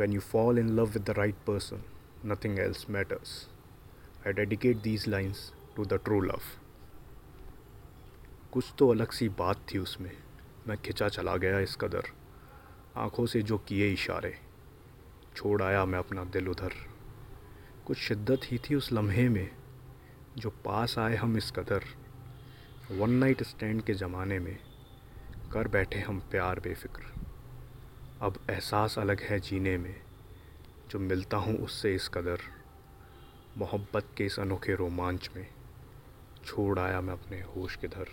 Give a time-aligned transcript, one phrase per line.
[0.00, 1.78] When you fall in love with the right person,
[2.30, 3.32] nothing else matters.
[4.26, 5.36] I dedicate these lines
[5.76, 6.42] to the true love.
[8.52, 10.10] कुछ तो अलग सी बात थी उसमें।
[10.66, 12.02] मैं खिंचा चला गया इस कदर।
[12.96, 14.38] आँखों से जो किए इशारे।
[15.36, 16.72] छोड़ आया मैं अपना दिल उधर।
[17.86, 19.50] कुछ शिद्दत ही थी उस लम्हे में
[20.38, 21.84] जो पास आए हम इस कदर।
[22.90, 24.58] वन नाइट स्टैंड के ज़माने में
[25.52, 27.23] कर बैठे हम प्यार बेफिक्र।
[28.24, 29.96] अब एहसास अलग है जीने में,
[30.90, 32.38] जो मिलता हूँ उससे इस कदर।
[33.58, 35.46] मोहब्बत के इस अनोखे रोमांच में,
[36.44, 38.06] छोड़ आया मैं अपने होश के धर।